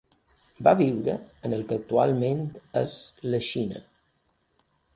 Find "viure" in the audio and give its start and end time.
0.79-1.13